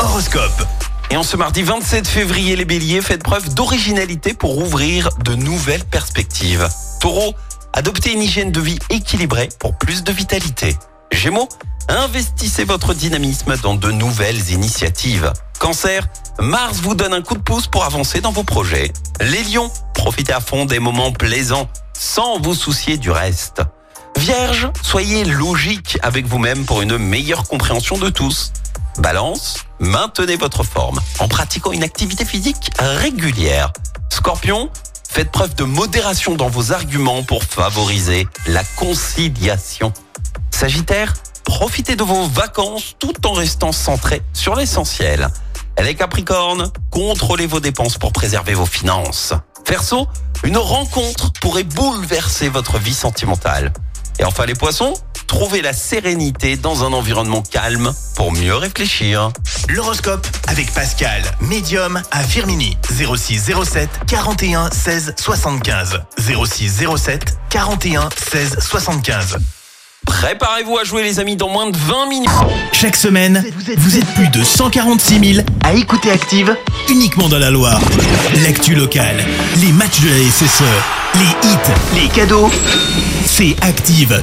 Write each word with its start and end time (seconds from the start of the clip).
Horoscope. 0.00 0.66
Et 1.10 1.16
en 1.16 1.22
ce 1.22 1.36
mardi 1.36 1.62
27 1.62 2.08
février, 2.08 2.56
les 2.56 2.64
béliers, 2.64 3.00
faites 3.00 3.22
preuve 3.22 3.54
d'originalité 3.54 4.34
pour 4.34 4.58
ouvrir 4.58 5.10
de 5.24 5.36
nouvelles 5.36 5.84
perspectives. 5.84 6.68
Taureau, 7.00 7.34
adoptez 7.72 8.12
une 8.12 8.22
hygiène 8.22 8.50
de 8.50 8.60
vie 8.60 8.80
équilibrée 8.90 9.48
pour 9.60 9.78
plus 9.78 10.02
de 10.02 10.10
vitalité. 10.10 10.76
Gémeaux, 11.12 11.48
investissez 11.88 12.64
votre 12.64 12.94
dynamisme 12.94 13.56
dans 13.58 13.76
de 13.76 13.92
nouvelles 13.92 14.50
initiatives. 14.50 15.32
Cancer, 15.60 16.08
Mars 16.40 16.78
vous 16.80 16.96
donne 16.96 17.14
un 17.14 17.22
coup 17.22 17.36
de 17.36 17.42
pouce 17.42 17.68
pour 17.68 17.84
avancer 17.84 18.20
dans 18.20 18.32
vos 18.32 18.42
projets. 18.42 18.92
Les 19.20 19.44
lions, 19.44 19.70
profitez 19.94 20.32
à 20.32 20.40
fond 20.40 20.64
des 20.64 20.80
moments 20.80 21.12
plaisants 21.12 21.68
sans 21.96 22.40
vous 22.40 22.56
soucier 22.56 22.96
du 22.96 23.12
reste. 23.12 23.62
Vierge, 24.16 24.68
soyez 24.82 25.24
logique 25.24 25.96
avec 26.02 26.26
vous-même 26.26 26.64
pour 26.64 26.82
une 26.82 26.98
meilleure 26.98 27.44
compréhension 27.44 27.98
de 27.98 28.10
tous. 28.10 28.52
Balance, 28.98 29.64
maintenez 29.80 30.36
votre 30.36 30.62
forme 30.62 31.00
en 31.18 31.28
pratiquant 31.28 31.72
une 31.72 31.82
activité 31.82 32.24
physique 32.24 32.70
régulière. 32.78 33.72
Scorpion, 34.10 34.70
faites 35.08 35.30
preuve 35.30 35.54
de 35.56 35.64
modération 35.64 36.34
dans 36.36 36.48
vos 36.48 36.72
arguments 36.72 37.22
pour 37.22 37.42
favoriser 37.42 38.28
la 38.46 38.62
conciliation. 38.76 39.92
Sagittaire, 40.50 41.14
profitez 41.44 41.96
de 41.96 42.04
vos 42.04 42.26
vacances 42.28 42.94
tout 42.98 43.26
en 43.26 43.32
restant 43.32 43.72
centré 43.72 44.22
sur 44.32 44.54
l'essentiel. 44.54 45.28
Les 45.82 45.96
Capricornes, 45.96 46.70
contrôlez 46.90 47.46
vos 47.46 47.60
dépenses 47.60 47.98
pour 47.98 48.12
préserver 48.12 48.54
vos 48.54 48.66
finances. 48.66 49.34
Verseau, 49.66 50.06
une 50.44 50.58
rencontre 50.58 51.32
pourrait 51.40 51.64
bouleverser 51.64 52.48
votre 52.48 52.78
vie 52.78 52.94
sentimentale. 52.94 53.72
Et 54.20 54.24
enfin 54.24 54.46
les 54.46 54.54
poissons, 54.54 54.94
trouvez 55.26 55.62
la 55.62 55.72
sérénité 55.72 56.56
dans 56.56 56.84
un 56.84 56.92
environnement 56.92 57.42
calme 57.42 57.92
pour 58.16 58.32
mieux 58.32 58.54
réfléchir. 58.54 59.30
L'horoscope 59.68 60.26
avec 60.48 60.72
Pascal, 60.72 61.22
médium 61.40 62.02
à 62.10 62.22
Firmini. 62.22 62.76
06 62.88 63.50
07 63.64 63.88
41 64.06 64.70
16 64.70 65.14
75. 65.18 66.00
06 66.18 66.84
07 66.96 67.38
41 67.50 68.08
16 68.30 68.58
75. 68.60 69.38
Préparez-vous 70.06 70.78
à 70.78 70.84
jouer 70.84 71.02
les 71.02 71.18
amis 71.18 71.36
dans 71.36 71.48
moins 71.48 71.70
de 71.70 71.76
20 71.76 72.06
minutes. 72.08 72.28
Chaque 72.72 72.96
semaine, 72.96 73.44
vous 73.78 73.96
êtes 73.96 74.06
plus 74.14 74.28
de 74.28 74.44
146 74.44 75.34
000 75.34 75.46
à 75.62 75.72
écouter 75.74 76.10
Active 76.10 76.56
uniquement 76.88 77.28
dans 77.28 77.38
la 77.38 77.50
Loire. 77.50 77.80
L'actu 78.42 78.74
locale, 78.74 79.24
les 79.56 79.72
matchs 79.72 80.00
de 80.00 80.08
la 80.08 80.30
SSE, 80.30 80.62
les 81.14 81.48
hits, 81.48 82.02
les 82.02 82.08
cadeaux, 82.08 82.50
c'est 83.26 83.56
Active. 83.62 84.22